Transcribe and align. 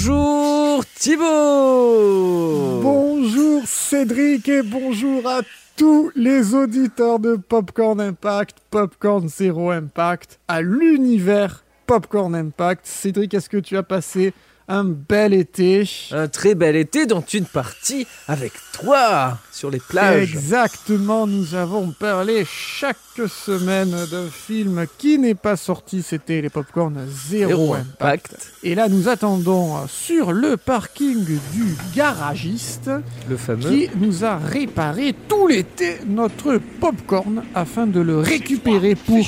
Bonjour 0.00 0.84
Thibaut 0.94 2.80
Bonjour 2.80 3.62
Cédric 3.66 4.48
et 4.48 4.62
bonjour 4.62 5.26
à 5.28 5.40
tous 5.76 6.12
les 6.14 6.54
auditeurs 6.54 7.18
de 7.18 7.34
Popcorn 7.34 8.00
Impact, 8.00 8.58
Popcorn 8.70 9.28
Zero 9.28 9.72
Impact, 9.72 10.38
à 10.46 10.62
l'univers 10.62 11.64
Popcorn 11.88 12.36
Impact. 12.36 12.86
Cédric, 12.86 13.34
est-ce 13.34 13.50
que 13.50 13.56
tu 13.56 13.76
as 13.76 13.82
passé 13.82 14.34
un 14.68 14.84
bel 14.84 15.32
été 15.34 15.88
Un 16.12 16.28
très 16.28 16.54
bel 16.54 16.76
été 16.76 17.06
dont 17.06 17.22
une 17.22 17.46
partie 17.46 18.06
avec 18.28 18.52
toi 18.72 19.38
sur 19.50 19.70
les 19.70 19.80
plages. 19.80 20.34
Exactement, 20.34 21.26
nous 21.26 21.54
avons 21.54 21.90
parlé 21.90 22.44
chaque 22.44 22.96
semaine 23.26 23.90
d'un 24.10 24.28
film 24.28 24.86
qui 24.98 25.18
n'est 25.18 25.34
pas 25.34 25.56
sorti, 25.56 26.02
c'était 26.02 26.40
les 26.40 26.50
Popcorn 26.50 26.94
Zero, 27.08 27.48
Zéro 27.48 27.74
Impact. 27.74 28.32
impact. 28.32 28.52
Et 28.62 28.76
là, 28.76 28.88
nous 28.88 29.08
attendons 29.08 29.74
sur 29.88 30.30
le 30.32 30.56
parking 30.56 31.24
du 31.24 31.76
garagiste 31.96 32.90
Le 33.28 33.36
fameux. 33.36 33.68
qui 33.68 33.90
nous 33.96 34.24
a 34.24 34.36
réparé 34.36 35.14
tout 35.28 35.48
l'été 35.48 35.98
notre 36.06 36.58
popcorn 36.80 37.42
afin 37.54 37.88
de 37.88 37.98
le 38.00 38.18
récupérer 38.20 38.94
pour 38.94 39.26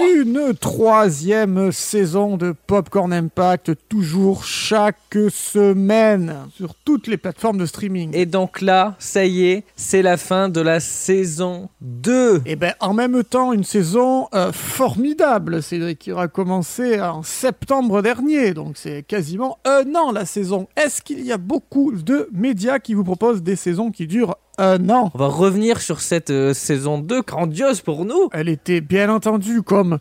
une 0.00 0.54
troisième 0.60 1.72
saison 1.72 2.36
de 2.36 2.54
Popcorn 2.68 3.12
Impact, 3.12 3.72
toujours 3.88 4.44
chaque 4.44 4.81
semaine 5.30 6.48
sur 6.54 6.74
toutes 6.74 7.06
les 7.06 7.16
plateformes 7.16 7.58
de 7.58 7.66
streaming. 7.66 8.10
Et 8.14 8.26
donc 8.26 8.60
là, 8.60 8.96
ça 8.98 9.24
y 9.24 9.46
est, 9.46 9.64
c'est 9.76 10.02
la 10.02 10.16
fin 10.16 10.48
de 10.48 10.60
la 10.60 10.80
saison 10.80 11.68
2. 11.80 12.42
Et 12.46 12.56
ben 12.56 12.74
en 12.80 12.94
même 12.94 13.22
temps, 13.24 13.52
une 13.52 13.64
saison 13.64 14.28
euh, 14.34 14.52
formidable, 14.52 15.62
Cédric, 15.62 15.98
qui 15.98 16.12
aura 16.12 16.28
commencé 16.28 17.00
en 17.00 17.22
septembre 17.22 18.02
dernier, 18.02 18.54
donc 18.54 18.76
c'est 18.76 19.02
quasiment 19.02 19.58
un 19.64 19.94
an 19.94 20.12
la 20.12 20.24
saison. 20.24 20.68
Est-ce 20.76 21.02
qu'il 21.02 21.24
y 21.24 21.32
a 21.32 21.38
beaucoup 21.38 21.92
de 21.92 22.28
médias 22.32 22.78
qui 22.78 22.94
vous 22.94 23.04
proposent 23.04 23.42
des 23.42 23.56
saisons 23.56 23.90
qui 23.90 24.06
durent 24.06 24.36
un 24.58 24.88
an? 24.90 25.10
On 25.14 25.18
va 25.18 25.28
revenir 25.28 25.80
sur 25.80 26.00
cette 26.00 26.30
euh, 26.30 26.54
saison 26.54 26.98
2 26.98 27.22
grandiose 27.22 27.80
pour 27.80 28.04
nous. 28.04 28.28
Elle 28.32 28.48
était 28.48 28.80
bien 28.80 29.12
entendu, 29.12 29.62
comme 29.62 29.98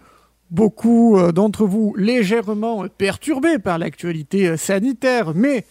beaucoup 0.52 1.18
euh, 1.18 1.32
d'entre 1.32 1.66
vous, 1.66 1.96
légèrement 1.98 2.86
perturbée 2.98 3.58
par 3.58 3.78
l'actualité 3.78 4.50
euh, 4.50 4.58
sanitaire, 4.58 5.34
mais 5.34 5.66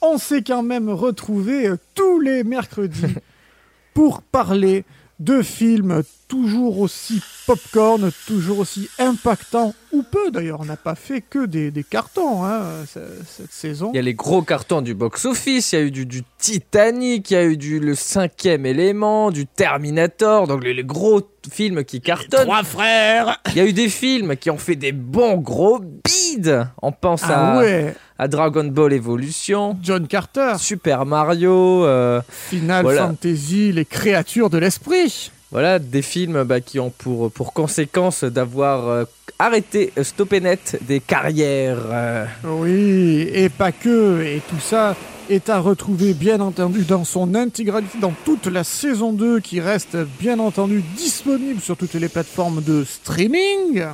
on 0.00 0.18
s'est 0.18 0.42
quand 0.42 0.62
même 0.62 0.88
retrouvé 0.90 1.70
tous 1.94 2.20
les 2.20 2.44
mercredis 2.44 3.14
pour 3.94 4.22
parler 4.22 4.84
de 5.18 5.42
films 5.42 6.02
toujours 6.28 6.78
aussi 6.78 7.20
popcorn, 7.46 8.10
toujours 8.26 8.58
aussi 8.60 8.88
impactants, 8.98 9.74
ou 9.92 10.02
peu 10.02 10.30
d'ailleurs, 10.30 10.60
on 10.60 10.64
n'a 10.66 10.76
pas 10.76 10.94
fait 10.94 11.22
que 11.22 11.46
des, 11.46 11.70
des 11.70 11.82
cartons 11.82 12.44
hein, 12.44 12.62
ce- 12.86 13.00
cette 13.26 13.50
saison. 13.52 13.90
Il 13.94 13.96
y 13.96 13.98
a 13.98 14.02
les 14.02 14.14
gros 14.14 14.42
cartons 14.42 14.82
du 14.82 14.94
box-office, 14.94 15.72
il 15.72 15.74
y 15.74 15.78
a 15.78 15.82
eu 15.84 15.90
du, 15.90 16.04
du 16.06 16.22
Titanic, 16.38 17.30
il 17.30 17.34
y 17.34 17.36
a 17.36 17.44
eu 17.44 17.56
du 17.56 17.80
Le 17.80 17.94
Cinquième 17.94 18.66
Élément, 18.66 19.30
du 19.30 19.46
Terminator, 19.46 20.46
donc 20.46 20.62
les, 20.62 20.74
les 20.74 20.84
gros 20.84 21.22
films 21.50 21.82
qui 21.84 22.00
cartonnent. 22.02 22.42
Trois 22.44 22.62
frères 22.62 23.40
Il 23.48 23.56
y 23.56 23.60
a 23.60 23.64
eu 23.66 23.72
des 23.72 23.88
films 23.88 24.36
qui 24.36 24.50
ont 24.50 24.58
fait 24.58 24.76
des 24.76 24.92
bons 24.92 25.36
gros 25.38 25.80
bides. 25.80 26.68
On 26.82 26.92
pense 26.92 27.22
Ah 27.24 27.54
à, 27.54 27.58
ouais 27.58 27.94
à 28.18 28.28
Dragon 28.28 28.64
Ball 28.64 28.92
Evolution, 28.92 29.78
John 29.82 30.06
Carter, 30.08 30.54
Super 30.58 31.06
Mario, 31.06 31.84
euh, 31.84 32.20
Final 32.28 32.82
Voilà. 32.82 33.06
Fantasy, 33.08 33.72
les 33.72 33.84
créatures 33.84 34.50
de 34.50 34.58
l'esprit 34.58 35.30
voilà 35.50 35.78
des 35.78 36.02
films 36.02 36.42
bah, 36.44 36.60
qui 36.60 36.78
ont 36.78 36.90
pour, 36.90 37.30
pour 37.30 37.54
conséquence 37.54 38.22
d'avoir 38.22 38.86
euh, 38.88 39.04
arrêté, 39.38 39.94
euh, 39.96 40.04
stoppé 40.04 40.40
net 40.42 40.78
des 40.86 41.00
carrières. 41.00 41.78
euh, 41.90 42.26
Oui, 42.44 43.26
et 43.32 43.48
pas 43.48 43.72
que, 43.72 44.22
et 44.22 44.42
tout 44.46 44.60
ça 44.60 44.94
est 45.30 45.48
à 45.48 45.58
retrouver 45.58 46.12
bien 46.12 46.40
entendu 46.40 46.82
dans 46.82 47.04
son 47.04 47.34
intégralité 47.34 47.96
dans 47.98 48.12
toute 48.26 48.46
la 48.46 48.62
saison 48.62 49.14
2 49.14 49.40
qui 49.40 49.60
reste 49.60 49.96
bien 50.20 50.38
entendu 50.38 50.82
disponible 50.98 51.62
sur 51.62 51.78
toutes 51.78 51.94
les 51.94 52.08
plateformes 52.10 52.62
de 52.62 52.84
streaming. 52.84 53.84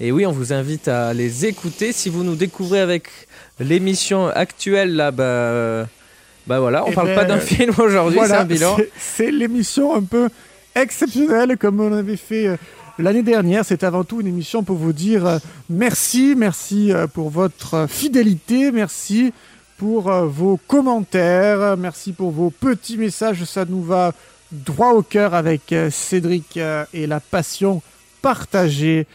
Et 0.00 0.10
oui, 0.10 0.26
on 0.26 0.32
vous 0.32 0.52
invite 0.52 0.88
à 0.88 1.14
les 1.14 1.46
écouter. 1.46 1.92
Si 1.92 2.08
vous 2.10 2.24
nous 2.24 2.34
découvrez 2.34 2.80
avec 2.80 3.04
l'émission 3.60 4.26
actuelle, 4.28 4.96
là, 4.96 5.10
bah, 5.10 5.22
euh, 5.24 5.84
bah 6.46 6.60
voilà, 6.60 6.84
on 6.84 6.90
Eh 6.90 6.94
parle 6.94 7.08
ben, 7.08 7.14
pas 7.16 7.24
d'un 7.24 7.38
film 7.40 7.72
aujourd'hui, 7.78 8.18
c'est 8.26 8.32
un 8.32 8.44
bilan. 8.44 8.76
c'est- 8.98 9.30
l'émission 9.30 9.94
un 9.94 10.02
peu 10.02 10.28
exceptionnelle 10.74 11.56
comme 11.58 11.80
on 11.80 11.92
avait 11.92 12.16
fait 12.16 12.48
euh, 12.48 12.56
l'année 12.98 13.22
dernière. 13.22 13.64
C'est 13.64 13.84
avant 13.84 14.04
tout 14.04 14.20
une 14.20 14.26
émission 14.26 14.62
pour 14.62 14.76
vous 14.76 14.92
dire 14.92 15.26
euh, 15.26 15.38
merci, 15.70 16.34
merci 16.36 16.92
euh, 16.92 17.06
pour 17.06 17.30
votre 17.30 17.74
euh, 17.74 17.86
fidélité, 17.86 18.72
merci 18.72 19.32
pour 19.78 20.10
euh, 20.10 20.26
vos 20.26 20.58
commentaires, 20.68 21.60
euh, 21.60 21.76
merci 21.78 22.12
pour 22.12 22.30
vos 22.32 22.50
petits 22.50 22.96
messages. 22.98 23.44
Ça 23.44 23.64
nous 23.64 23.82
va 23.82 24.12
droit 24.52 24.92
au 24.92 25.02
cœur 25.02 25.34
avec 25.34 25.72
euh, 25.72 25.90
Cédric 25.90 26.56
euh, 26.56 26.84
et 26.92 27.06
la 27.06 27.20
passion 27.20 27.82
partagée 28.20 29.06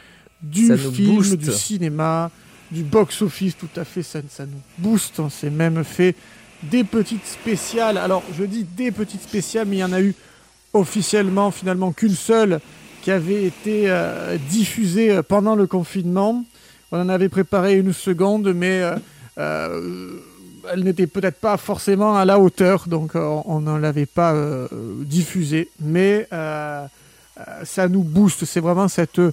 du 0.42 0.76
film, 0.78 1.16
booste. 1.16 1.36
du 1.36 1.52
cinéma, 1.52 2.32
du 2.72 2.84
box-office. 2.84 3.58
Tout 3.58 3.70
à 3.76 3.86
fait, 3.86 4.04
ça, 4.04 4.22
nous 4.22 4.62
booste. 4.78 5.20
On 5.20 5.30
s'est 5.30 5.50
même 5.50 5.84
fait 5.84 6.16
des 6.64 6.84
petites 6.84 7.26
spéciales. 7.26 7.98
Alors, 7.98 8.24
je 8.38 8.44
dis 8.44 8.64
des 8.64 8.92
petites 8.92 9.24
spéciales, 9.24 9.68
mais 9.68 9.78
il 9.78 9.80
y 9.80 9.84
en 9.84 9.94
a 9.94 10.02
eu 10.02 10.14
officiellement 10.74 11.52
finalement 11.52 11.92
qu'une 11.92 12.16
seule 12.16 12.60
qui 13.02 13.12
avait 13.12 13.46
été 13.46 13.86
euh, 13.90 14.38
diffusée 14.50 15.12
euh, 15.12 15.24
pendant 15.24 15.56
le 15.56 15.68
confinement. 15.68 16.44
On 16.92 17.00
en 17.00 17.10
avait 17.10 17.30
préparé 17.30 17.78
une 17.78 17.94
seconde, 17.94 18.54
mais 18.54 18.82
euh, 19.38 20.18
elle 20.72 20.84
n'était 20.84 21.08
peut-être 21.08 21.40
pas 21.40 21.58
forcément 21.58 22.18
à 22.18 22.26
la 22.26 22.40
hauteur, 22.40 22.88
donc 22.88 23.12
on 23.16 23.60
ne 23.60 23.78
l'avait 23.80 24.08
pas 24.08 24.36
diffusée. 25.06 25.70
Mais 25.80 26.28
ça 27.64 27.88
nous 27.88 28.04
booste, 28.04 28.46
c'est 28.46 28.60
vraiment 28.60 28.88
cette 28.88 29.20
euh, 29.20 29.32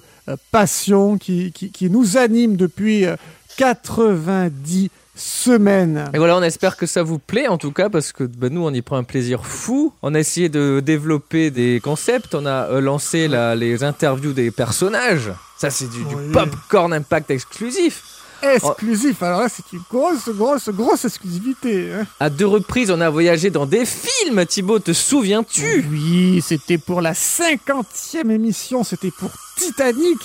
passion 0.51 1.17
qui, 1.17 1.51
qui, 1.51 1.71
qui 1.71 1.89
nous 1.89 2.17
anime 2.17 2.55
depuis 2.55 3.05
euh, 3.05 3.15
90 3.57 4.89
semaines. 5.15 6.09
Et 6.13 6.17
voilà, 6.19 6.37
on 6.37 6.43
espère 6.43 6.77
que 6.77 6.85
ça 6.85 7.01
vous 7.03 7.17
plaît 7.19 7.47
en 7.47 7.57
tout 7.57 7.71
cas 7.71 7.89
parce 7.89 8.11
que 8.11 8.23
bah, 8.23 8.49
nous 8.49 8.63
on 8.63 8.71
y 8.71 8.81
prend 8.81 8.97
un 8.97 9.03
plaisir 9.03 9.45
fou. 9.45 9.91
On 10.03 10.13
a 10.13 10.19
essayé 10.19 10.47
de 10.47 10.79
développer 10.79 11.49
des 11.49 11.81
concepts, 11.83 12.35
on 12.35 12.45
a 12.45 12.67
euh, 12.69 12.81
lancé 12.81 13.27
la- 13.27 13.55
les 13.55 13.83
interviews 13.83 14.33
des 14.33 14.51
personnages. 14.51 15.31
Ça 15.57 15.69
c'est 15.71 15.89
du, 15.89 16.03
popcorn 16.31 16.93
impact 16.93 17.31
exclusif. 17.31 18.03
Exclusif, 18.41 19.21
alors 19.23 19.41
là 19.41 19.49
c'est 19.49 19.71
une 19.73 19.81
grosse, 19.89 20.29
grosse, 20.29 20.69
grosse 20.69 21.05
exclusivité. 21.05 21.91
hein. 21.93 22.05
À 22.19 22.29
deux 22.29 22.45
reprises, 22.47 22.91
on 22.91 23.01
a 23.01 23.09
voyagé 23.09 23.49
dans 23.49 23.65
des 23.65 23.85
films. 23.85 24.45
Thibaut, 24.45 24.79
te 24.79 24.93
souviens-tu? 24.93 25.85
Oui, 25.91 26.41
c'était 26.45 26.77
pour 26.77 27.01
la 27.01 27.13
cinquantième 27.13 28.31
émission, 28.31 28.83
c'était 28.83 29.11
pour 29.11 29.31
Titanic, 29.57 30.19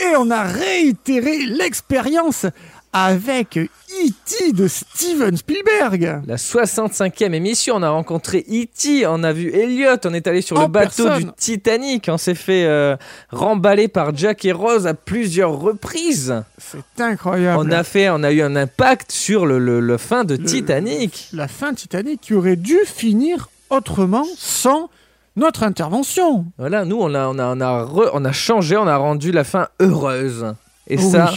et 0.00 0.16
on 0.16 0.30
a 0.30 0.42
réitéré 0.42 1.46
l'expérience 1.46 2.46
avec 2.94 3.56
E.T. 3.58 4.52
de 4.52 4.68
Steven 4.68 5.36
Spielberg. 5.36 6.22
La 6.26 6.36
65e 6.36 7.32
émission, 7.34 7.74
on 7.76 7.82
a 7.82 7.90
rencontré 7.90 8.46
E.T., 8.48 9.04
on 9.06 9.22
a 9.24 9.32
vu 9.32 9.50
Elliot, 9.52 9.96
on 10.04 10.14
est 10.14 10.26
allé 10.28 10.40
sur 10.42 10.56
le 10.58 10.68
bateau 10.68 11.04
personne. 11.04 11.24
du 11.24 11.30
Titanic, 11.36 12.06
on 12.08 12.16
s'est 12.18 12.34
fait 12.36 12.64
euh, 12.66 12.96
remballer 13.30 13.88
par 13.88 14.16
Jack 14.16 14.44
et 14.44 14.52
Rose 14.52 14.86
à 14.86 14.94
plusieurs 14.94 15.58
reprises. 15.58 16.42
C'est 16.58 17.02
incroyable. 17.02 17.60
On 17.66 17.70
a 17.72 17.82
fait, 17.82 18.08
on 18.10 18.22
a 18.22 18.30
eu 18.30 18.42
un 18.42 18.54
impact 18.56 19.10
sur 19.12 19.44
le, 19.44 19.58
le- 19.58 19.80
le 19.80 19.96
fin 19.98 20.22
de 20.24 20.36
Le- 20.36 20.44
Titanic. 20.44 21.28
La 21.32 21.48
fin 21.48 21.72
de 21.72 21.76
Titanic 21.76 22.20
qui 22.20 22.34
aurait 22.34 22.56
dû 22.56 22.78
finir 22.86 23.48
autrement 23.70 24.24
sans 24.36 24.88
notre 25.36 25.64
intervention. 25.64 26.46
Voilà, 26.58 26.84
nous 26.84 26.98
on 27.00 27.12
a, 27.12 27.26
on 27.26 27.38
a, 27.40 27.46
on 27.56 27.60
a, 27.60 27.84
re- 27.84 28.10
on 28.12 28.24
a 28.24 28.30
changé, 28.32 28.76
on 28.76 28.86
a 28.86 28.96
rendu 28.96 29.32
la 29.32 29.42
fin 29.42 29.66
heureuse. 29.80 30.54
Et 30.86 30.96
ça. 30.98 31.32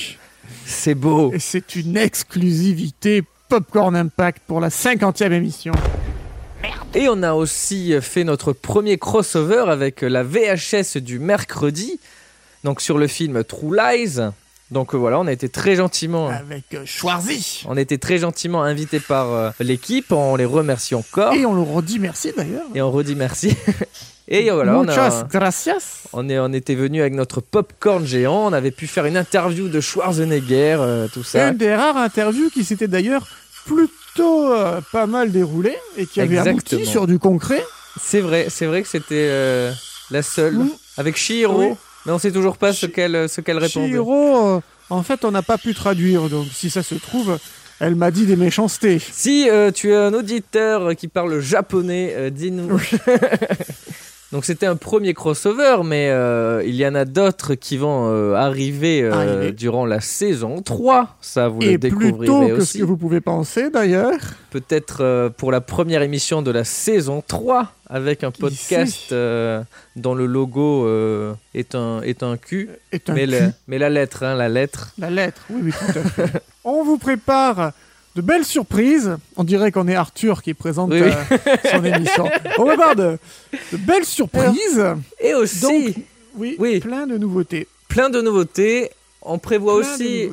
C'est 0.66 0.96
beau. 0.96 1.32
Et 1.34 1.40
c'est 1.40 1.76
une 1.76 1.98
exclusivité 1.98 3.24
Popcorn 3.50 3.96
Impact 3.96 4.42
pour 4.46 4.60
la 4.60 4.70
cinquantième 4.70 5.34
émission. 5.34 5.74
Et 6.96 7.08
on 7.10 7.22
a 7.24 7.34
aussi 7.34 7.94
fait 8.02 8.24
notre 8.24 8.54
premier 8.54 8.98
crossover 8.98 9.66
avec 9.68 10.02
la 10.02 10.24
VHS 10.24 10.98
du 10.98 11.20
mercredi, 11.20 12.00
donc 12.64 12.82
sur 12.82 12.98
le 12.98 13.08
film 13.08 13.44
True 13.44 13.76
Lies. 13.76 14.20
Donc 14.72 14.94
euh, 14.94 14.98
voilà, 14.98 15.20
on 15.20 15.28
a 15.28 15.32
été 15.32 15.48
très 15.48 15.76
gentiment, 15.76 16.28
Avec 16.28 16.74
euh, 16.74 16.86
Schwarzy. 16.86 17.64
on 17.70 17.78
a 17.78 17.82
été 17.82 17.98
très 17.98 18.18
gentiment 18.18 18.64
invités 18.64 19.00
par 19.00 19.32
euh, 19.32 19.50
l'équipe. 19.60 20.12
On 20.12 20.36
les 20.36 20.46
remercie 20.46 20.96
encore 20.96 21.34
Et 21.34 21.46
on 21.46 21.54
le 21.54 21.62
redit 21.62 22.00
merci 22.00 22.34
d'ailleurs. 22.36 22.66
et 22.76 22.82
on 22.82 22.92
redit 22.92 23.16
merci. 23.16 23.56
et 24.28 24.50
voilà, 24.50 24.78
on, 24.78 24.88
a, 24.88 25.24
gracias. 25.32 26.04
on, 26.14 26.28
est, 26.30 26.38
on 26.40 26.52
était 26.54 26.76
venu 26.76 27.00
avec 27.02 27.14
notre 27.14 27.40
popcorn 27.42 28.06
géant. 28.06 28.48
On 28.48 28.54
avait 28.54 28.72
pu 28.72 28.86
faire 28.88 29.06
une 29.06 29.16
interview 29.18 29.70
de 29.70 29.80
Schwarzenegger, 29.80 30.78
euh, 30.80 31.08
tout 31.14 31.24
ça. 31.24 31.50
Une 31.50 31.58
des 31.58 31.74
rares 31.74 31.98
interviews 31.98 32.50
qui 32.50 32.64
s'était 32.66 32.88
d'ailleurs 32.90 33.26
plutôt 33.66 34.52
euh, 34.52 34.82
pas 34.92 35.06
mal 35.06 35.32
déroulée 35.32 35.78
et 35.98 36.06
qui 36.06 36.20
avait 36.22 36.38
Exactement. 36.38 36.80
abouti 36.82 36.86
sur 36.92 37.08
du 37.08 37.20
concret. 37.20 37.64
C'est 38.02 38.20
vrai, 38.22 38.48
c'est 38.50 38.66
vrai 38.66 38.82
que 38.82 38.88
c'était 38.88 39.28
euh, 39.30 39.72
la 40.12 40.22
seule 40.22 40.56
Mm. 40.56 40.70
avec 40.98 41.16
Shihiro. 41.18 41.62
Oui. 41.62 41.76
Mais 42.06 42.12
on 42.12 42.20
sait 42.20 42.32
toujours 42.32 42.58
pas 42.58 42.74
ce 42.74 42.86
qu'elle 42.86 43.28
ce 43.30 43.42
qu'elle 43.42 43.58
répondait. 43.58 43.98
En 44.90 45.04
fait, 45.04 45.26
on 45.26 45.32
n'a 45.32 45.42
pas 45.42 45.58
pu 45.58 45.74
traduire, 45.74 46.30
donc 46.30 46.48
si 46.54 46.70
ça 46.70 46.82
se 46.84 46.96
trouve, 46.96 47.38
Elle 47.80 47.96
m'a 47.96 48.10
dit 48.10 48.26
des 48.26 48.36
méchancetés. 48.38 49.00
Si 49.00 49.48
euh, 49.50 49.70
tu 49.72 49.92
es 49.92 49.96
un 49.96 50.14
auditeur 50.14 50.96
qui 50.96 51.08
parle 51.08 51.40
japonais, 51.42 52.14
euh, 52.16 52.30
dis-nous. 52.32 52.80
Donc 54.34 54.44
c'était 54.44 54.66
un 54.66 54.76
premier 54.76 55.14
crossover, 55.14 55.78
mais 55.86 56.10
euh, 56.10 56.62
il 56.66 56.76
y 56.76 56.86
en 56.86 56.96
a 56.96 57.06
d'autres 57.06 57.56
qui 57.56 57.78
vont 57.78 58.10
euh, 58.12 58.34
arriver 58.34 59.02
euh, 59.02 59.14
Arriver. 59.14 59.52
durant 59.54 59.86
la 59.86 60.02
saison 60.02 60.62
3. 60.62 61.16
Ça, 61.22 61.48
vous 61.48 61.62
le 61.62 61.68
Et 61.68 61.78
plus 61.78 61.90
découvrirez 61.92 62.26
tôt 62.28 62.48
que 62.58 62.62
ce 62.66 62.78
que 62.80 62.84
vous 62.84 62.98
pouvez 62.98 63.22
penser 63.22 63.70
d'ailleurs. 63.70 64.20
Peut-être 64.50 65.30
pour 65.38 65.52
la 65.54 65.62
première 65.62 66.02
émission 66.02 66.42
de 66.42 66.52
la 66.52 66.66
saison 66.66 67.24
3, 67.26 67.72
avec 67.90 68.26
un 68.26 68.32
podcast 68.32 69.14
dont 69.96 70.14
le 70.14 70.26
logo 70.26 70.86
est, 71.54 71.74
un, 71.76 72.02
est 72.02 72.22
un 72.22 72.36
cul. 72.36 72.70
Est 72.92 73.10
un 73.10 73.14
Mais, 73.14 73.26
cul. 73.26 73.32
le- 73.32 73.52
mais 73.70 73.78
la 73.78 73.90
lettre, 73.90 74.24
hein, 74.24 74.36
la 74.36 74.50
lettre. 74.50 74.92
La 74.98 75.10
lettre, 75.10 75.42
oui, 75.50 75.62
oui, 75.66 75.72
tout 75.72 76.00
à 76.00 76.04
fait. 76.04 76.42
On 76.66 76.84
vous 76.84 76.98
prépare 76.98 77.72
de 78.18 78.22
belles 78.24 78.46
surprises. 78.46 79.16
On 79.36 79.44
dirait 79.44 79.72
qu'on 79.72 79.88
est 79.88 79.96
Arthur 79.96 80.42
qui 80.42 80.56
présente 80.56 80.90
Oui, 80.92 81.02
euh, 81.04 81.12
son 81.72 81.84
émission. 81.94 82.28
On 82.58 82.66
prépare 82.66 82.96
de, 82.96 83.18
de 83.72 83.78
belles 83.78 84.06
surprises. 84.06 84.84
Et 85.22 85.36
aussi, 85.36 85.62
Donc, 85.62 85.96
oui, 86.36 86.56
oui. 86.58 86.80
plein 86.80 87.06
de 87.06 87.18
nouveautés. 87.18 87.68
plein 87.88 88.10
de 88.10 88.20
nouveautés. 88.22 88.90
On 89.22 89.38
prévoit 89.38 89.80
Plein 89.82 89.94
aussi 89.94 90.30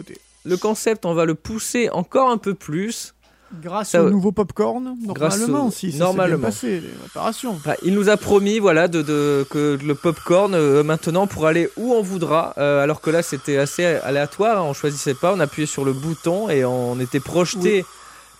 le 0.47 0.57
concept, 0.57 1.05
on 1.07 1.15
va 1.15 1.25
le 1.27 1.35
pousser 1.35 1.89
encore 1.91 2.31
un 2.31 2.39
peu 2.39 2.55
plus. 2.55 3.15
Grâce 3.63 3.91
Ça- 3.91 4.03
au 4.03 4.11
nouveau 4.11 4.33
popcorn, 4.33 4.97
normalement, 5.05 5.67
au- 5.69 5.71
si 5.71 5.93
ça 5.93 5.99
normalement. 5.99 6.51
s'est 6.51 6.69
bien 6.69 6.81
passé, 6.81 6.81
les 6.81 7.89
il 7.89 7.95
nous 7.95 8.09
a 8.09 8.17
promis 8.17 8.59
voilà, 8.59 8.89
de, 8.89 9.03
de- 9.03 9.47
que 9.51 9.79
le 9.83 9.95
popcorn, 9.95 10.55
euh, 10.55 10.83
maintenant, 10.83 11.27
pour 11.27 11.47
aller 11.47 11.69
où 11.77 11.93
on 11.93 12.03
voudra. 12.03 12.55
euh, 12.59 12.83
alors 12.83 13.01
que 13.01 13.11
là, 13.11 13.23
c'était 13.23 13.57
assez 13.59 13.85
aléatoire. 13.85 14.59
hein, 14.59 14.63
on 14.69 14.73
choisissait 14.75 15.15
pas, 15.15 15.33
on 15.35 15.41
appuyait 15.41 15.67
sur 15.67 15.85
le 15.85 15.93
bouton 15.93 16.49
et 16.49 16.65
on 16.65 16.99
était 17.01 17.21
projeté. 17.21 17.85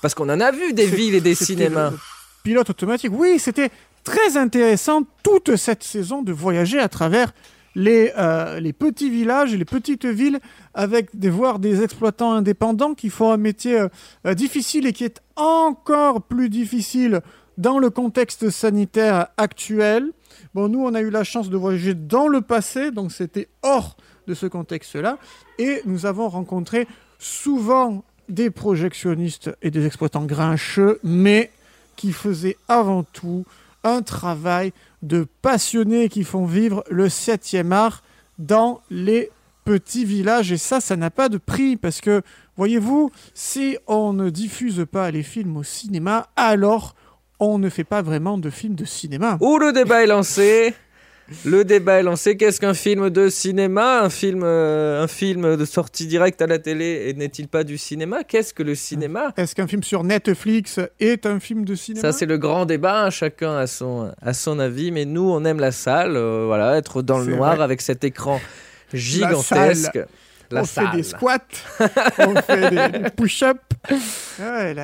Parce 0.03 0.15
qu'on 0.15 0.29
en 0.29 0.41
a 0.41 0.51
vu 0.51 0.73
des 0.73 0.87
villes 0.87 1.15
et 1.15 1.21
des 1.21 1.35
cinémas. 1.35 1.91
le 1.91 1.99
Pilote 2.43 2.69
automatique. 2.71 3.11
Oui, 3.15 3.39
c'était 3.39 3.71
très 4.05 4.37
intéressant 4.37 5.03
toute 5.23 5.57
cette 5.57 5.83
saison 5.83 6.21
de 6.23 6.31
voyager 6.33 6.79
à 6.79 6.89
travers 6.89 7.33
les, 7.75 8.13
euh, 8.17 8.61
les 8.61 8.73
petits 8.73 9.11
villages 9.11 9.55
les 9.55 9.65
petites 9.65 10.07
villes 10.07 10.41
avec 10.75 11.17
des 11.19 11.31
voir 11.31 11.59
des 11.59 11.83
exploitants 11.83 12.33
indépendants 12.33 12.95
qui 12.95 13.11
font 13.11 13.33
un 13.33 13.37
métier 13.37 13.81
euh, 13.81 13.89
euh, 14.27 14.35
difficile 14.35 14.87
et 14.87 14.93
qui 14.93 15.05
est 15.05 15.21
encore 15.37 16.23
plus 16.23 16.49
difficile 16.49 17.21
dans 17.59 17.79
le 17.79 17.91
contexte 17.91 18.51
sanitaire 18.51 19.29
actuel. 19.37 20.11
Bon, 20.55 20.69
nous, 20.69 20.85
on 20.85 20.95
a 20.95 21.01
eu 21.01 21.11
la 21.11 21.25
chance 21.25 21.51
de 21.51 21.57
voyager 21.57 21.95
dans 21.95 22.27
le 22.27 22.41
passé, 22.41 22.91
donc 22.91 23.13
c'était 23.13 23.49
hors 23.63 23.97
de 24.27 24.35
ce 24.35 24.47
contexte-là. 24.47 25.19
Et 25.59 25.81
nous 25.85 26.07
avons 26.07 26.29
rencontré 26.29 26.89
souvent 27.19 28.05
des 28.29 28.51
projectionnistes 28.51 29.57
et 29.63 29.71
des 29.71 29.87
exploitants 29.87 30.25
grincheux, 30.25 30.99
mais 31.05 31.51
qui 31.97 32.13
faisaient 32.13 32.57
avant 32.69 33.05
tout 33.05 33.45
un 33.85 34.03
travail 34.03 34.73
de 35.03 35.27
passionnés 35.43 36.09
qui 36.09 36.25
font 36.25 36.47
vivre 36.47 36.83
le 36.91 37.09
7e 37.09 37.73
art 37.73 38.03
dans 38.39 38.81
les 38.91 39.31
petits 39.65 40.05
villages. 40.05 40.53
Et 40.53 40.57
ça, 40.57 40.81
ça 40.81 40.97
n'a 40.97 41.11
pas 41.11 41.29
de 41.29 41.39
prix 41.39 41.77
parce 41.77 42.01
que, 42.01 42.23
voyez-vous, 42.57 43.11
si 43.35 43.79
on 43.87 44.13
ne 44.13 44.31
diffuse 44.31 44.85
pas 44.91 45.11
les 45.11 45.23
films 45.23 45.57
au 45.57 45.63
cinéma, 45.63 46.29
alors 46.37 46.95
on 47.41 47.59
ne 47.59 47.69
fait 47.69 47.85
pas 47.85 48.03
vraiment 48.03 48.39
de 48.39 48.51
films 48.51 48.75
de 48.75 48.85
cinéma. 48.85 49.39
Où 49.41 49.59
le 49.59 49.73
débat 49.73 50.03
est 50.03 50.07
lancé? 50.07 50.75
Le 51.47 51.65
débat 51.65 52.01
est 52.01 52.03
lancé. 52.03 52.37
Qu'est-ce 52.37 52.61
qu'un 52.61 52.75
film 52.75 53.09
de 53.09 53.29
cinéma? 53.31 54.03
Un 54.03 54.11
film, 54.11 54.43
euh, 54.45 55.03
un 55.03 55.07
film 55.09 55.57
de 55.57 55.65
sortie 55.65 56.07
directe 56.07 56.43
à 56.43 56.47
la 56.47 56.59
télé 56.59 57.07
et 57.09 57.15
n'est-il 57.15 57.49
pas 57.49 57.65
du 57.65 57.79
cinéma? 57.79 58.25
Qu'est-ce 58.25 58.53
que 58.53 58.63
le 58.63 58.75
cinéma? 58.75 59.33
Est-ce 59.39 59.55
qu'un 59.55 59.67
film 59.67 59.83
sur 59.83 60.05
Netflix 60.05 60.81
est 61.01 61.25
un 61.25 61.41
film 61.41 61.65
de 61.65 61.75
cinéma? 61.75 62.01
Ça, 62.03 62.13
c'est 62.13 62.27
le 62.27 62.37
grand 62.37 62.67
débat. 62.67 63.05
hein. 63.07 63.11
Chacun 63.11 63.57
a 63.57 63.67
son, 63.67 64.13
a 64.21 64.33
son 64.35 64.59
avis. 64.59 64.91
Mais 64.93 65.07
nous, 65.07 65.23
on 65.31 65.45
aime 65.47 65.61
la 65.61 65.73
salle. 65.73 66.17
euh, 66.17 66.45
voilà, 66.47 66.77
être 66.77 67.01
dans 67.01 67.19
le 67.19 67.35
noir 67.35 67.55
vrai. 67.57 67.65
avec 67.65 67.81
cet 67.81 68.05
écran 68.05 68.39
gigantesque. 68.93 69.99
La 70.55 70.63
on 70.63 70.65
salle. 70.65 70.91
fait 70.91 70.97
des 70.97 71.03
squats, 71.03 71.39
on 72.19 72.35
fait 72.37 72.71
des, 72.71 72.99
des 72.99 73.11
push-ups. 73.11 73.61
Ouais. 74.41 74.75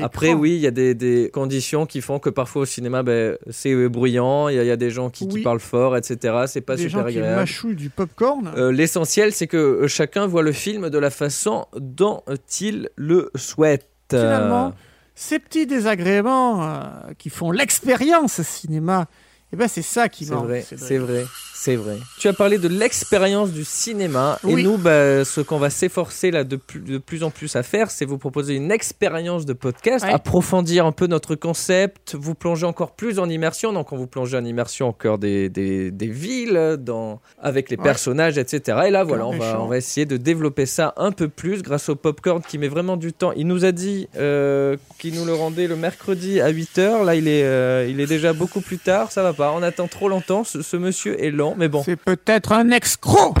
Après, 0.00 0.32
oui, 0.32 0.54
il 0.54 0.60
y 0.60 0.66
a 0.66 0.70
des, 0.70 0.94
des 0.94 1.30
conditions 1.32 1.86
qui 1.86 2.00
font 2.00 2.18
que 2.18 2.30
parfois 2.30 2.62
au 2.62 2.66
cinéma, 2.66 3.02
ben, 3.02 3.36
c'est 3.50 3.72
euh, 3.72 3.88
bruyant. 3.88 4.48
Il 4.48 4.56
y, 4.56 4.58
a- 4.58 4.62
il 4.62 4.66
y 4.68 4.70
a 4.70 4.76
des 4.76 4.90
gens 4.90 5.10
qui, 5.10 5.26
parlent 5.42 5.58
fort, 5.60 5.96
etc. 5.96 6.44
C'est 6.46 6.60
pas 6.60 6.76
des 6.76 6.82
super 6.84 7.00
gens 7.00 7.06
qui 7.08 7.18
agréable. 7.18 7.36
mâchouillent 7.40 7.74
du 7.76 7.90
popcorn. 7.90 8.50
Euh, 8.56 8.70
L'essentiel, 8.70 9.32
c'est 9.32 9.46
que 9.46 9.56
euh, 9.56 9.88
chacun 9.88 10.26
voit 10.26 10.42
le 10.42 10.52
film 10.52 10.90
de 10.90 10.98
la 10.98 11.10
façon 11.10 11.66
dont 11.76 12.22
il 12.60 12.88
le 12.96 13.30
souhaite. 13.34 13.88
Finalement, 14.10 14.72
ces 15.14 15.38
petits 15.38 15.66
désagréments 15.66 16.62
euh, 16.64 16.78
qui 17.18 17.30
font 17.30 17.50
l'expérience 17.50 18.40
cinéma, 18.42 19.06
eh 19.52 19.56
ben 19.56 19.68
c'est 19.68 19.82
ça 19.82 20.08
qui 20.08 20.24
c'est 20.26 20.34
manque. 20.34 20.46
vrai, 20.46 20.62
Cédric. 20.62 20.86
c'est 20.88 20.98
vrai, 20.98 21.24
c'est 21.54 21.76
vrai. 21.76 21.96
Tu 22.18 22.28
as 22.28 22.32
parlé 22.32 22.56
de 22.58 22.68
l'expérience 22.68 23.50
du 23.50 23.64
cinéma 23.64 24.38
Oui. 24.44 24.60
et 24.60 24.62
nous, 24.62 24.78
bah, 24.78 25.24
ce 25.24 25.40
qu'on 25.40 25.58
va 25.58 25.70
s'efforcer 25.70 26.30
là 26.30 26.44
de 26.44 26.56
plus, 26.56 26.80
de 26.80 26.98
plus 26.98 27.22
en 27.24 27.30
plus 27.30 27.54
à 27.56 27.62
faire, 27.62 27.90
c'est 27.90 28.04
vous 28.04 28.16
proposer 28.18 28.54
une 28.54 28.70
expérience 28.70 29.44
de 29.46 29.52
podcast, 29.52 30.04
Ouais. 30.04 30.12
approfondir 30.12 30.86
un 30.86 30.92
peu 30.92 31.06
notre 31.06 31.34
concept, 31.34 32.14
vous 32.14 32.34
plonger 32.34 32.64
encore 32.66 32.92
plus 32.92 33.18
en 33.18 33.28
immersion. 33.28 33.72
Donc, 33.72 33.92
on 33.92 33.96
vous 33.96 34.06
plonge 34.06 34.34
en 34.34 34.44
immersion 34.44 34.88
au 34.88 34.92
cœur 34.92 35.18
des, 35.18 35.48
des, 35.48 35.90
des 35.90 36.06
villes, 36.08 36.76
dans, 36.78 37.20
avec 37.42 37.70
les 37.70 37.76
Ouais. 37.76 37.82
personnages, 37.82 38.38
etc. 38.38 38.78
Et 38.86 38.90
là, 38.90 39.04
voilà, 39.04 39.24
va, 39.36 39.60
on 39.60 39.66
va 39.66 39.76
essayer 39.76 40.06
de 40.06 40.16
développer 40.16 40.66
ça 40.66 40.94
un 40.96 41.12
peu 41.12 41.28
plus 41.28 41.62
grâce 41.62 41.88
au 41.88 41.96
popcorn 41.96 42.40
qui 42.42 42.58
met 42.58 42.68
vraiment 42.68 42.96
du 42.96 43.12
temps. 43.12 43.32
Il 43.32 43.46
nous 43.48 43.64
a 43.64 43.72
dit 43.72 44.08
euh, 44.16 44.76
qu'il 44.98 45.14
nous 45.14 45.24
le 45.24 45.34
rendait 45.34 45.66
le 45.66 45.76
mercredi 45.76 46.40
à 46.40 46.50
8h. 46.52 47.04
Là, 47.04 47.14
il 47.16 47.26
est, 47.28 47.42
euh, 47.44 47.86
il 47.88 48.00
est 48.00 48.06
déjà 48.06 48.32
beaucoup 48.32 48.60
plus 48.60 48.78
tard. 48.78 49.10
Ça 49.12 49.22
va 49.22 49.32
pas. 49.32 49.39
On 49.40 49.62
attend 49.62 49.88
trop 49.88 50.08
longtemps. 50.08 50.44
Ce, 50.44 50.62
ce 50.62 50.76
monsieur 50.76 51.22
est 51.22 51.30
lent, 51.30 51.54
mais 51.56 51.68
bon. 51.68 51.82
C'est 51.84 51.96
peut-être 51.96 52.52
un 52.52 52.70
escroc. 52.70 53.34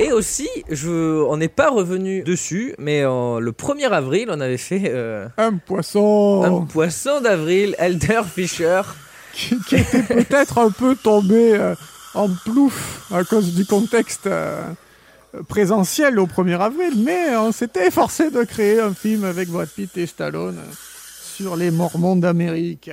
Et 0.00 0.10
aussi, 0.10 0.48
je, 0.70 1.22
on 1.22 1.36
n'est 1.36 1.48
pas 1.48 1.70
revenu 1.70 2.22
dessus, 2.22 2.74
mais 2.78 3.02
le 3.02 3.50
1er 3.52 3.90
avril, 3.90 4.28
on 4.30 4.40
avait 4.40 4.56
fait 4.56 4.82
euh, 4.86 5.28
Un 5.36 5.54
poisson 5.54 6.42
un 6.42 6.64
poisson 6.64 7.20
d'avril, 7.20 7.76
Elder 7.78 8.22
Fisher. 8.26 8.82
qui, 9.32 9.56
qui 9.68 9.76
était 9.76 10.02
peut-être 10.02 10.58
un 10.58 10.70
peu 10.70 10.96
tombé 10.96 11.54
euh, 11.54 11.74
en 12.14 12.28
plouf 12.28 13.06
à 13.12 13.22
cause 13.24 13.54
du 13.54 13.64
contexte 13.66 14.26
euh, 14.26 14.62
présentiel 15.48 16.18
au 16.18 16.26
1er 16.26 16.58
avril, 16.58 16.92
mais 16.96 17.36
on 17.36 17.52
s'était 17.52 17.86
efforcé 17.86 18.30
de 18.30 18.42
créer 18.44 18.80
un 18.80 18.94
film 18.94 19.24
avec 19.24 19.48
Brad 19.48 19.68
Pitt 19.68 19.96
et 19.96 20.06
Stallone 20.06 20.58
sur 21.36 21.56
les 21.56 21.70
Mormons 21.70 22.16
d'Amérique. 22.16 22.90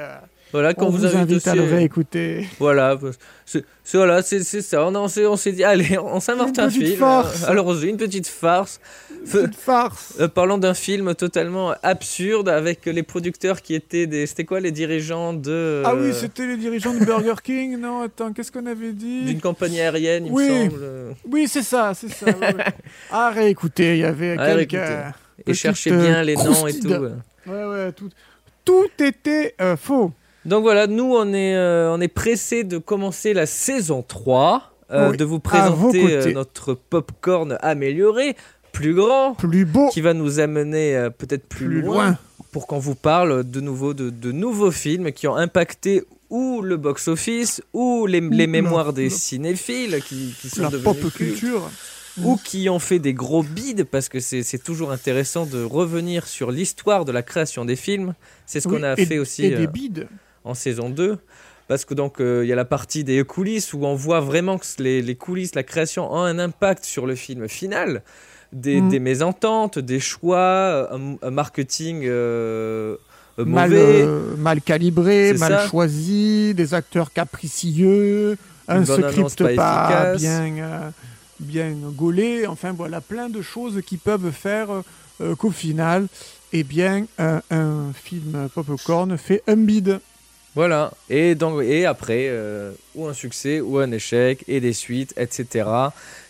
Euh, 0.50 0.52
Voilà, 0.52 0.74
qu'on 0.74 0.88
On 0.88 0.90
vous, 0.90 0.98
vous 0.98 1.16
invite, 1.16 1.48
à 1.48 1.54
le 1.54 1.62
euh, 1.62 1.76
réécouter. 1.76 2.48
Voilà, 2.60 2.98
c'est 3.46 3.64
voilà, 3.94 4.22
ça. 4.24 4.84
On, 4.88 4.96
on 4.96 5.08
s'est 5.38 5.52
dit, 5.52 5.64
allez, 5.64 5.98
on 6.00 6.20
s'invente 6.20 6.58
Une 6.58 6.64
un 6.64 6.70
film. 6.72 6.98
farce. 6.98 7.44
euh, 7.44 7.52
Alors, 7.52 7.84
une 7.84 7.98
petite 7.98 8.26
farce. 8.28 8.80
Fe- 9.28 9.44
Petite 9.44 9.56
farce. 9.56 10.16
Euh, 10.20 10.28
parlons 10.28 10.58
d'un 10.58 10.74
film 10.74 11.14
totalement 11.14 11.76
absurde 11.84 12.50
avec 12.50 12.86
les 12.88 13.04
producteurs 13.04 13.62
qui 13.62 13.76
étaient 13.76 14.08
des. 14.08 14.26
C'était 14.26 14.46
quoi 14.46 14.60
les 14.60 14.72
dirigeants 14.72 15.34
de. 15.34 15.84
Ah 15.86 15.94
oui, 15.96 16.08
euh, 16.10 16.14
c'était 16.14 16.48
les 16.48 16.58
dirigeants 16.58 16.94
de 16.96 17.06
Burger 17.06 17.36
King. 17.44 17.78
Non, 17.80 18.02
attends, 18.02 18.34
qu'est-ce 18.34 18.52
qu'on 18.52 18.66
avait 18.66 18.94
dit? 18.94 19.26
D'une 19.26 19.42
compagnie 19.42 19.82
aérienne, 19.82 20.26
il 20.28 20.32
Oui. 20.32 20.50
me 20.50 20.70
semble. 20.70 20.80
euh, 20.84 21.12
Oui, 21.30 21.48
c'est 21.48 21.64
ça, 21.64 21.94
c'est 21.94 22.10
ça. 22.10 22.26
ouais, 22.26 22.34
ouais. 22.56 22.66
À 23.12 23.30
réécouter, 23.30 23.98
il 23.98 24.00
y 24.00 24.04
avait 24.06 24.38
À 24.38 24.56
quelques... 24.56 24.78
Et 25.48 25.54
cherchez 25.54 25.92
euh, 25.92 26.02
bien 26.02 26.22
les 26.24 26.36
noms 26.36 26.66
et 26.68 26.78
tout. 26.80 26.92
euh. 26.92 27.12
Ouais, 27.48 27.66
ouais, 27.86 27.92
tout, 27.94 28.10
tout 28.66 28.88
était 29.04 29.56
euh, 29.62 29.76
faux. 29.78 30.12
Donc 30.46 30.64
voilà, 30.64 30.88
nous 30.88 31.14
on 31.16 31.34
est, 31.34 31.56
euh, 31.56 31.92
on 31.94 32.00
est 32.02 32.08
pressé 32.08 32.64
de 32.64 32.78
commencer 32.78 33.34
la 33.34 33.46
saison 33.46 34.04
3, 34.08 34.72
euh, 34.92 35.12
Oui, 35.12 35.18
de 35.18 35.26
vous 35.26 35.40
présenter 35.40 36.16
euh, 36.16 36.32
notre 36.34 36.74
popcorn 36.74 37.58
amélioré, 37.62 38.36
plus 38.72 38.94
grand, 38.94 39.34
Plus 39.36 39.66
beau, 39.66 39.90
qui 39.90 40.02
va 40.02 40.14
nous 40.14 40.40
amener 40.40 40.96
euh, 40.96 41.10
peut-être 41.10 41.46
plus, 41.48 41.66
plus 41.66 41.82
loin, 41.82 42.06
loin. 42.12 42.18
pour 42.52 42.68
qu'on 42.68 42.80
vous 42.80 42.96
parle 42.96 43.44
de 43.44 43.60
nouveau 43.60 43.94
de, 43.94 44.10
de 44.10 44.32
nouveaux 44.32 44.72
films 44.72 45.12
qui 45.12 45.28
ont 45.28 45.36
impacté 45.36 46.04
ou 46.30 46.62
le 46.62 46.78
box-office 46.78 47.62
ou 47.74 48.06
les, 48.06 48.22
les 48.22 48.48
mémoires 48.48 48.94
des 48.94 49.10
la- 49.10 49.16
cinéphiles 49.16 50.00
qui, 50.08 50.34
qui 50.40 50.50
sont 50.50 50.62
La 50.64 50.70
devenus 50.70 50.84
pop 51.02 51.12
culture. 51.14 51.70
ou 52.24 52.38
qui 52.38 52.70
ont 52.70 52.78
fait 52.80 53.00
des 53.00 53.14
gros 53.14 53.42
bides 53.44 53.84
parce 53.84 54.10
que 54.10 54.20
c'est 54.20 54.64
toujours 54.64 54.92
intéressant 54.92 55.46
de 55.48 55.64
revenir 55.64 56.28
sur 56.28 56.52
l'histoire 56.52 57.04
de 57.06 57.12
la 57.12 57.24
création 57.24 57.66
des 57.66 57.76
films. 57.76 58.14
C'est 58.46 58.60
ce 58.62 58.68
qu'on 58.68 58.84
a 58.84 58.94
et- 58.98 59.06
fait 59.06 59.18
aussi. 59.20 59.46
Et 59.46 59.54
euh, 59.56 59.58
des 59.58 59.68
bides. 59.68 60.08
En 60.50 60.54
saison 60.54 60.90
2. 60.90 61.18
Parce 61.68 61.86
que 61.86 61.94
donc 61.94 62.20
euh, 62.20 62.44
il 62.44 62.48
y 62.50 62.54
a 62.54 62.56
la 62.56 62.66
partie 62.66 63.04
des 63.04 63.24
coulisses 63.24 63.74
où 63.74 63.86
on 63.86 63.94
voit 63.96 64.22
vraiment 64.22 64.58
que 64.58 64.66
les, 64.80 65.02
les 65.04 65.16
coulisses, 65.16 65.54
la 65.54 65.64
création 65.64 66.12
ont 66.12 66.18
un 66.24 66.40
impact 66.40 66.84
sur 66.84 67.06
le 67.06 67.16
film 67.16 67.48
final. 67.48 68.02
Des, 68.52 68.82
Mm. 68.82 68.90
des 68.90 69.00
mésententes, 69.00 69.78
des 69.78 70.00
choix, 70.00 70.90
un, 70.92 71.16
un 71.22 71.30
marketing 71.30 72.02
euh, 72.06 72.96
euh, 73.38 73.46
Mal, 73.46 73.70
mauvais, 73.70 74.02
euh, 74.02 74.36
mal 74.38 74.60
calibré, 74.62 75.34
mal 75.36 75.52
ça. 75.54 75.68
choisi, 75.68 76.56
des 76.56 76.74
acteurs 76.74 77.14
capricieux, 77.14 78.38
un 78.68 78.84
script 78.86 79.56
pas 79.56 80.16
bien, 80.16 80.42
euh, 80.58 80.90
bien 81.40 81.72
gaulé. 81.96 82.48
Enfin 82.48 82.74
voilà, 82.74 83.02
plein 83.02 83.30
de 83.30 83.44
choses 83.44 83.82
qui 83.86 83.98
peuvent 83.98 84.32
faire 84.32 84.70
euh, 85.22 85.36
qu'au 85.36 85.52
final, 85.52 86.08
eh 86.52 86.64
bien, 86.64 87.06
un, 87.20 87.42
un 87.52 87.94
film 87.94 88.50
popcorn 88.56 89.16
fait 89.18 89.44
un 89.48 89.58
bide. 89.58 90.00
Voilà, 90.56 90.92
et, 91.10 91.36
donc, 91.36 91.62
et 91.64 91.86
après, 91.86 92.26
euh, 92.28 92.72
ou 92.96 93.08
un 93.08 93.14
succès, 93.14 93.62
ou 93.62 93.78
un 93.78 93.92
échec, 93.92 94.44
et 94.48 94.60
des 94.60 94.74
suites, 94.74 95.14
etc. 95.16 95.70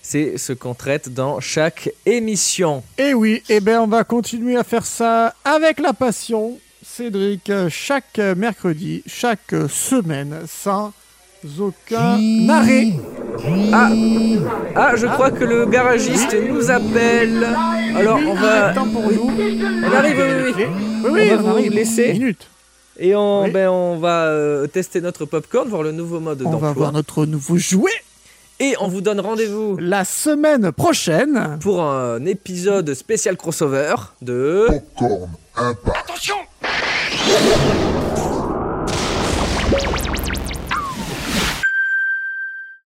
C'est 0.02 0.38
ce 0.38 0.52
qu'on 0.54 0.74
traite 0.74 1.14
dans 1.14 1.40
chaque 1.40 1.90
émission. 2.06 2.84
Et 2.98 3.14
oui, 3.14 3.42
eh 3.50 3.62
bien, 3.62 3.82
on 3.82 3.88
va 3.88 4.04
continuer 4.04 4.58
à 4.58 4.64
faire 4.64 4.86
ça 4.86 5.34
avec 5.46 5.80
la 5.80 5.94
passion, 5.94 6.58
Cédric, 6.84 7.52
chaque 7.70 8.18
mercredi, 8.36 9.04
chaque 9.08 9.56
semaine, 9.70 10.42
sans 10.48 10.92
aucun 11.60 12.50
arrêt. 12.50 12.94
Ah, 13.72 13.90
ah 14.76 14.96
je 14.96 15.08
crois 15.08 15.32
que 15.32 15.46
le 15.46 15.66
garagiste 15.66 16.36
nous 16.36 16.70
appelle. 16.70 17.48
Alors, 17.96 18.20
on 18.28 18.34
va. 18.34 18.74
Temps 18.74 18.88
pour 18.88 19.12
nous. 19.12 19.32
On 19.32 19.94
arrive, 19.94 20.18
oui, 20.18 20.54
oui. 20.58 20.66
Oui, 21.04 21.12
oui, 21.12 21.32
On 21.32 21.42
va 21.42 21.54
vous 21.54 21.70
laisser. 21.70 22.14
Minute. 22.14 22.48
Et 23.02 23.16
on, 23.16 23.44
Oui. 23.44 23.52
ben, 23.52 23.70
on 23.70 23.98
va 23.98 24.26
euh, 24.26 24.68
tester 24.68 25.00
notre 25.02 25.26
popcorn, 25.26 25.68
voir 25.70 25.84
le 25.84 25.92
nouveau 25.92 26.20
mode 26.20 26.42
On 26.42 26.46
va 26.46 26.52
d'emploi. 26.52 26.72
voir 26.74 26.92
notre 26.92 27.26
nouveau 27.26 27.58
jouet 27.58 27.92
Et 28.60 28.76
on 28.82 28.88
vous 28.90 29.00
donne 29.02 29.22
rendez-vous 29.22 29.78
la 29.80 30.04
semaine 30.04 30.72
prochaine. 30.74 31.58
pour 31.62 31.82
un 31.82 32.26
épisode 32.26 32.94
spécial 32.94 33.38
crossover 33.38 33.96
de... 34.22 34.68
Popcorn 34.98 35.30
Impact. 35.56 36.06